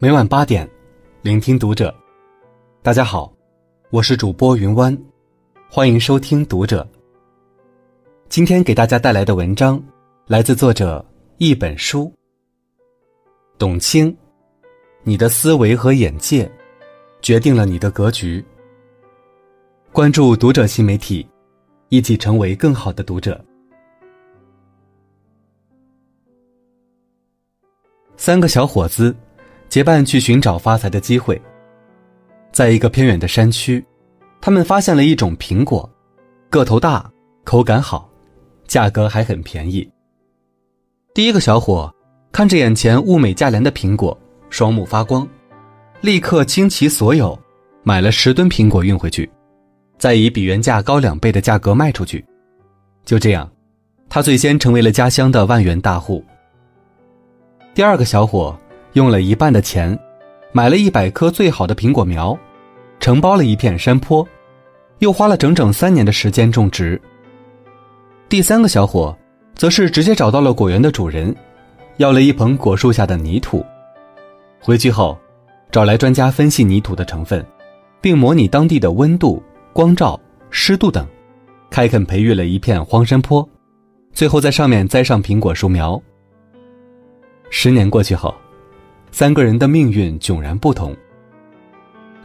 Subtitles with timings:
[0.00, 0.68] 每晚八点，
[1.22, 1.92] 聆听读者。
[2.82, 3.32] 大家好，
[3.90, 4.96] 我是主播云湾，
[5.68, 6.88] 欢迎收听读者。
[8.28, 9.82] 今天给大家带来的文章
[10.28, 11.04] 来自作者
[11.38, 12.12] 一本书。
[13.58, 14.16] 董卿，
[15.02, 16.48] 你的思维和眼界，
[17.20, 18.44] 决定了你的格局。
[19.90, 21.28] 关注读者新媒体，
[21.88, 23.44] 一起成为更好的读者。
[28.16, 29.12] 三个小伙子。
[29.68, 31.40] 结伴去寻找发财的机会。
[32.50, 33.84] 在一个偏远的山区，
[34.40, 35.88] 他们发现了一种苹果，
[36.48, 37.08] 个头大，
[37.44, 38.10] 口感好，
[38.66, 39.88] 价格还很便宜。
[41.12, 41.94] 第一个小伙
[42.32, 44.18] 看着眼前物美价廉的苹果，
[44.48, 45.28] 双目发光，
[46.00, 47.38] 立刻倾其所有，
[47.82, 49.30] 买了十吨苹果运回去，
[49.98, 52.24] 再以比原价高两倍的价格卖出去。
[53.04, 53.50] 就这样，
[54.08, 56.24] 他最先成为了家乡的万元大户。
[57.74, 58.58] 第二个小伙。
[58.98, 59.96] 用了一半的钱，
[60.50, 62.36] 买了一百棵最好的苹果苗，
[62.98, 64.26] 承包了一片山坡，
[64.98, 67.00] 又花了整整三年的时间种植。
[68.28, 69.16] 第三个小伙，
[69.54, 71.32] 则是直接找到了果园的主人，
[71.98, 73.64] 要了一捧果树下的泥土。
[74.60, 75.16] 回去后，
[75.70, 77.46] 找来专家分析泥土的成分，
[78.00, 79.40] 并模拟当地的温度、
[79.72, 81.06] 光照、湿度等，
[81.70, 83.48] 开垦培育了一片荒山坡，
[84.12, 86.02] 最后在上面栽上苹果树苗。
[87.48, 88.34] 十年过去后。
[89.10, 90.96] 三个人的命运迥然不同。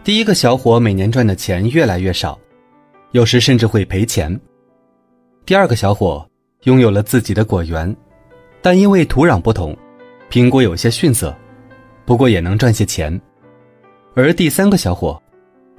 [0.04, 2.38] 第一个小伙每年赚的钱越来越少，
[3.12, 4.40] 有时甚至会赔钱。
[5.46, 6.26] 第二个小伙
[6.64, 7.96] 拥有了自己的果园，
[8.62, 9.76] 但因为土壤不同，
[10.30, 11.36] 苹果有些逊色，
[12.06, 13.20] 不过也能赚些钱。
[14.14, 15.22] 而第三个小伙，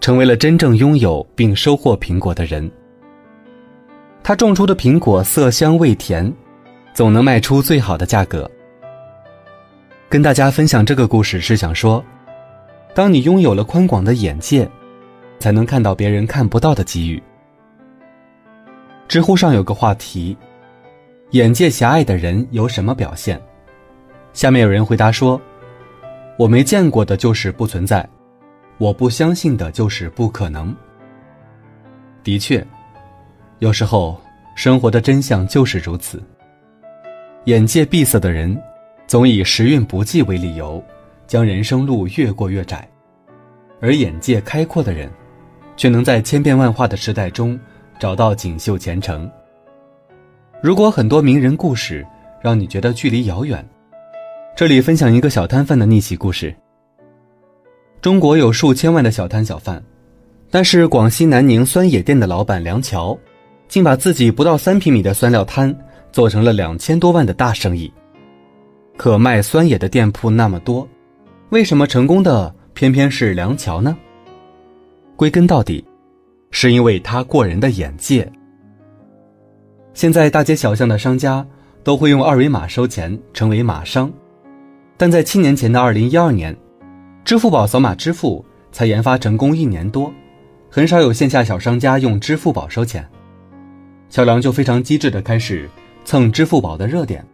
[0.00, 2.70] 成为了真正拥有并收获苹果的人。
[4.22, 6.32] 他种出的苹果色香味甜，
[6.94, 8.50] 总能卖出最好的价格。
[10.14, 12.00] 跟大家分享这个故事是想说，
[12.94, 14.70] 当你拥有了宽广的眼界，
[15.40, 17.20] 才能看到别人看不到的机遇。
[19.08, 20.36] 知乎上有个话题：
[21.30, 23.42] 眼界狭隘的人有什么表现？
[24.32, 25.40] 下面有人回答说
[26.38, 28.08] ：“我没见过的就是不存在，
[28.78, 30.72] 我不相信的就是不可能。”
[32.22, 32.64] 的确，
[33.58, 34.16] 有时候
[34.54, 36.22] 生活的真相就是如此。
[37.46, 38.56] 眼界闭塞的人。
[39.06, 40.82] 总以时运不济为理由，
[41.26, 42.78] 将人生路越过越窄；
[43.80, 45.10] 而眼界开阔的人，
[45.76, 47.58] 却能在千变万化的时代中
[47.98, 49.30] 找到锦绣前程。
[50.62, 52.04] 如果很多名人故事
[52.42, 53.64] 让你觉得距离遥远，
[54.56, 56.54] 这里分享一个小摊贩的逆袭故事。
[58.00, 59.82] 中国有数千万的小摊小贩，
[60.50, 63.16] 但是广西南宁酸野店的老板梁桥，
[63.68, 65.74] 竟把自己不到三平米的酸料摊
[66.10, 67.92] 做成了两千多万的大生意。
[68.96, 70.88] 可卖酸野的店铺那么多，
[71.50, 73.96] 为什么成功的偏偏是梁桥呢？
[75.16, 75.84] 归根到底，
[76.50, 78.30] 是因为他过人的眼界。
[79.92, 81.44] 现在大街小巷的商家
[81.82, 84.12] 都会用二维码收钱，成为码商，
[84.96, 86.56] 但在七年前的二零一二年，
[87.24, 90.12] 支付宝扫码支付才研发成功一年多，
[90.70, 93.04] 很少有线下小商家用支付宝收钱。
[94.08, 95.68] 小梁就非常机智的开始
[96.04, 97.24] 蹭支付宝的热点。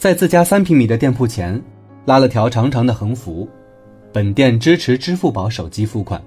[0.00, 1.62] 在自家三平米的店铺前，
[2.06, 3.46] 拉了条长长的横幅
[4.10, 6.18] ：“本店支持支付宝手机付款。”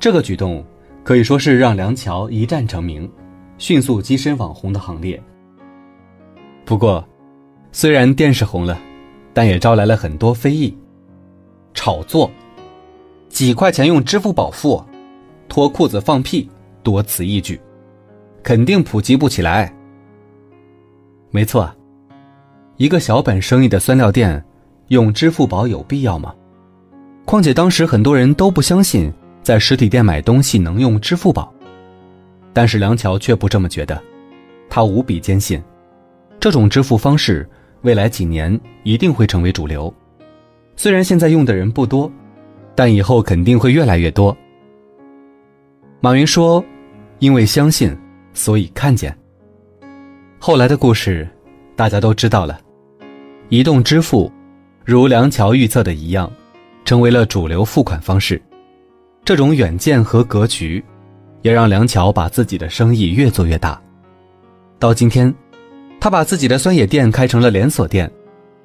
[0.00, 0.64] 这个举动
[1.04, 3.08] 可以说是让梁桥一战成名，
[3.58, 5.22] 迅速跻身网红的行列。
[6.64, 7.06] 不过，
[7.70, 8.76] 虽然店是红了，
[9.32, 10.76] 但也招来了很多非议：
[11.74, 12.28] 炒作，
[13.28, 14.84] 几块钱用支付宝付，
[15.48, 16.50] 脱裤子放屁，
[16.82, 17.60] 多此一举，
[18.42, 19.72] 肯定普及不起来。
[21.30, 21.72] 没错。
[22.76, 24.42] 一个小本生意的酸料店，
[24.88, 26.34] 用支付宝有必要吗？
[27.24, 29.12] 况且当时很多人都不相信
[29.42, 31.52] 在实体店买东西能用支付宝，
[32.52, 34.02] 但是梁桥却不这么觉得，
[34.68, 35.62] 他无比坚信，
[36.40, 37.48] 这种支付方式
[37.82, 39.92] 未来几年一定会成为主流。
[40.74, 42.10] 虽然现在用的人不多，
[42.74, 44.36] 但以后肯定会越来越多。
[46.00, 46.62] 马云说
[47.20, 47.96] ：“因为相信，
[48.32, 49.16] 所以看见。”
[50.40, 51.26] 后来的故事，
[51.76, 52.58] 大家都知道了。
[53.48, 54.32] 移动支付，
[54.84, 56.30] 如梁桥预测的一样，
[56.84, 58.40] 成为了主流付款方式。
[59.24, 60.84] 这种远见和格局，
[61.42, 63.80] 也让梁桥把自己的生意越做越大。
[64.78, 65.32] 到今天，
[66.00, 68.10] 他把自己的酸野店开成了连锁店，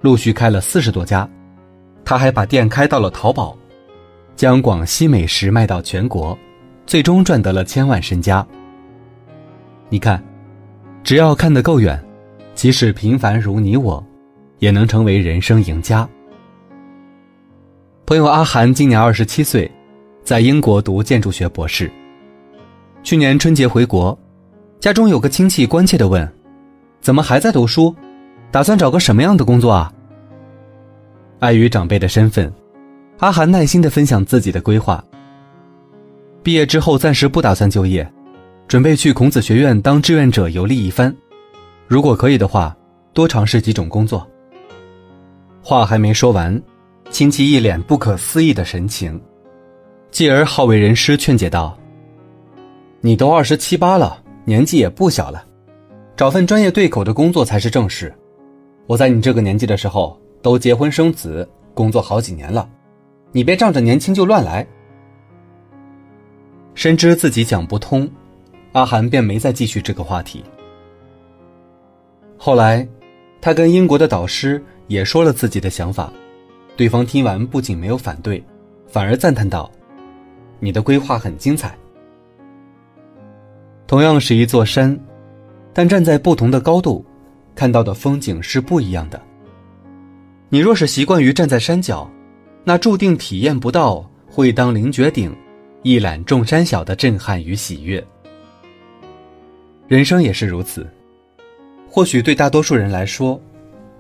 [0.02, 1.30] 陆续开了四十多家。
[2.04, 3.56] 他还把店开到了淘宝，
[4.36, 6.38] 将广西美食卖到全国，
[6.86, 8.46] 最终赚得了千万身家。
[9.90, 10.22] 你看，
[11.04, 12.04] 只要看得够远，
[12.60, 14.06] 即使平凡如你我。
[14.58, 16.06] 也能成为人生赢家。
[18.06, 19.72] 朋友阿涵今年二十七岁，
[20.22, 21.90] 在英国读建筑学博士。
[23.02, 24.20] 去年春节回国，
[24.82, 26.30] 家中有个亲戚关切地问
[27.00, 27.96] ：“怎么还在读书？
[28.52, 29.90] 打算找个什么样的工作啊？”
[31.40, 32.54] 碍于长辈的身份，
[33.20, 35.02] 阿涵耐心地分享自己的规划。
[36.44, 38.06] 毕业之后暂时不打算就业，
[38.68, 41.16] 准备去孔子学院当志愿者游历一番。
[41.90, 42.78] 如果可以的话，
[43.14, 44.26] 多尝试几种工作。
[45.60, 46.62] 话还没说完。
[47.10, 49.20] 亲戚一脸不可思议的神情，
[50.12, 51.76] 继而好为人师劝解道
[53.02, 55.44] ：“你都二十七八了，年纪也不小了，
[56.16, 58.14] 找份专业对口的工作才是正事。
[58.86, 62.70] 我在你这个年纪的时候都结婚生子，工作好几年了，
[63.32, 64.64] 你别仗着年轻就乱来。”
[66.76, 68.08] 深知自己讲不通，
[68.74, 70.44] 阿涵便没再继续这个话题。
[72.42, 72.88] 后来，
[73.42, 76.12] 他跟英国的导师也说了自己的想法。
[76.78, 78.42] 对方听完不仅没有反对，
[78.88, 79.70] 反而赞叹道
[80.62, 81.78] ：“你的规划很精彩。
[83.86, 84.98] 同样是一座山，
[85.74, 87.06] 但站在不同的高度，
[87.54, 89.22] 看到的风景是不一样的。
[90.48, 92.10] 你若是习惯于站在山脚，
[92.64, 95.36] 那注定体验不到‘会当凌绝顶，
[95.84, 98.02] 一览众山小’的震撼与喜悦。
[99.90, 100.88] 人生也是如此。
[101.90, 103.40] 或许对大多数人来说，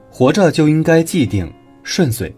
[0.10, 1.52] 活着就应该既定
[1.84, 2.34] 顺遂。”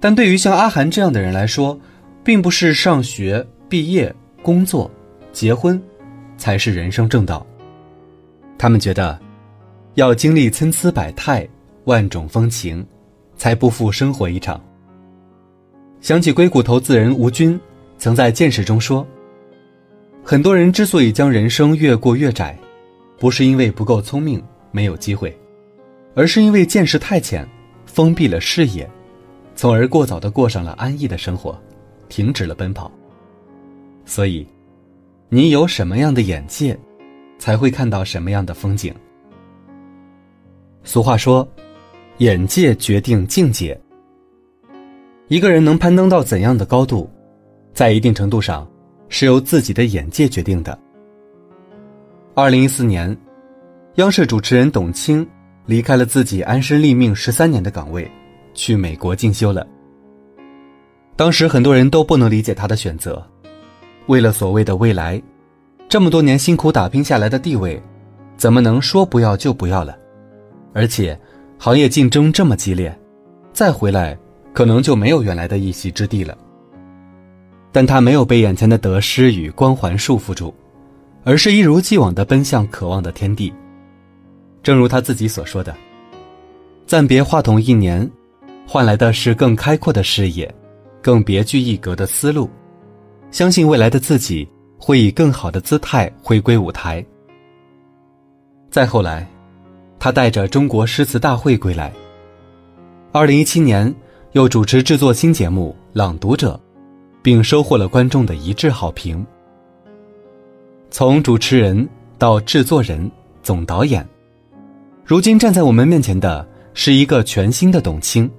[0.00, 1.78] 但对于像阿涵这样的人来说，
[2.24, 4.12] 并不是上学、毕业、
[4.42, 4.90] 工作、
[5.32, 5.80] 结婚，
[6.36, 7.46] 才是人生正道。
[8.58, 9.18] 他们觉得，
[9.94, 11.48] 要经历参差百态、
[11.84, 12.84] 万种风情，
[13.36, 14.60] 才不负生活一场。
[16.00, 17.58] 想起硅谷投资人吴军
[17.96, 19.06] 曾在《见识》中说
[20.24, 22.58] ：“很多人之所以将人生越过越窄，
[23.18, 25.32] 不是因为不够聪明、没有机会，
[26.16, 27.48] 而是因为见识太浅，
[27.86, 28.90] 封闭了视野。”
[29.54, 31.56] 从而过早的过上了安逸的生活，
[32.08, 32.90] 停止了奔跑。
[34.06, 34.44] 所以，
[35.28, 36.76] 你有什么样的眼界，
[37.38, 38.92] 才会看到什么样的风景。
[40.82, 41.46] 俗话说，
[42.16, 43.78] 眼界决定境界。
[45.28, 47.08] 一个人能攀登到怎样的高度，
[47.74, 48.68] 在一定程度上，
[49.10, 50.76] 是由自己的眼界决定的。
[52.34, 53.14] 二零一四年，
[53.96, 55.26] 央视主持人董卿
[55.66, 58.10] 离开了自己安身立命十三年的岗位。
[58.54, 59.66] 去美国进修了。
[61.16, 63.26] 当时很多人都不能理解他的选择，
[64.08, 65.18] 为了所谓的未来，
[65.88, 67.82] 这么多年辛苦打拼下来的地位，
[68.36, 69.96] 怎么能说不要就不要了？
[70.74, 71.18] 而且，
[71.58, 72.94] 行业竞争这么激烈，
[73.52, 74.16] 再回来
[74.52, 76.36] 可能就没有原来的一席之地了。
[77.70, 80.54] 但他没有被眼前的得失与光环束缚住，
[81.24, 83.50] 而是一如既往的奔向渴望的天地。
[84.62, 85.74] 正如他自己所说的
[86.86, 88.08] ：“暂别话筒一年。”
[88.64, 90.52] 换来的是更开阔的视野，
[91.02, 92.48] 更别具一格的思路。
[93.30, 94.48] 相信未来的自己
[94.78, 97.04] 会以更好的姿态回归舞台。
[98.70, 99.28] 再后来，
[99.98, 101.92] 他带着中国诗词大会归来。
[103.10, 103.92] 二零一七年，
[104.30, 106.54] 又主持制作新节目《朗读者》，
[107.20, 109.26] 并收获了观众的一致好评。
[110.90, 111.86] 从主持人
[112.16, 113.10] 到制作人、
[113.42, 114.06] 总导演，
[115.04, 118.30] 如今站在我们面前的是一个全新的董卿。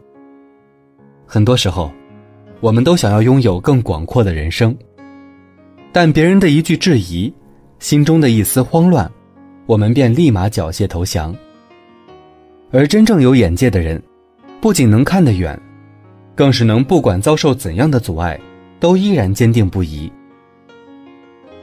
[1.25, 1.91] 很多时候，
[2.61, 4.75] 我们都想要拥有更广阔的人生，
[5.91, 7.31] 但别人的一句质疑，
[7.79, 9.11] 心中的一丝慌乱，
[9.65, 11.35] 我们便立马缴械投降。
[12.71, 14.01] 而真正有眼界的人，
[14.61, 15.59] 不仅能看得远，
[16.33, 18.39] 更是能不管遭受怎样的阻碍，
[18.79, 20.11] 都依然坚定不移。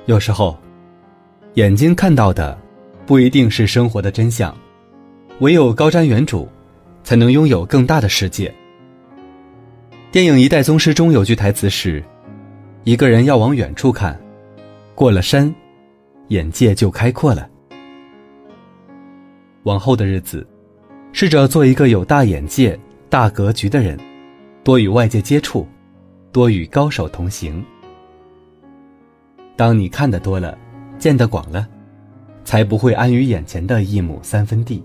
[0.05, 0.59] 有时候，
[1.55, 2.57] 眼睛看到的，
[3.07, 4.55] 不一定是生活的真相，
[5.41, 6.47] 唯有高瞻远瞩，
[7.03, 8.55] 才能拥有更大的世界。
[10.13, 12.05] 电影《一代宗师》中有句台词是
[12.85, 14.21] ：“一个人要往远处看，
[14.95, 15.53] 过了山，
[16.29, 17.49] 眼界就开阔了。”
[19.65, 20.47] 往后的日子，
[21.11, 22.79] 试着做一个有大眼界、
[23.09, 23.99] 大格局的人，
[24.63, 25.67] 多与外界接触，
[26.33, 27.65] 多与高手同行。
[29.57, 30.59] 当你看得多了，
[30.99, 31.67] 见得广了，
[32.45, 34.85] 才不会安于眼前的一亩三分地。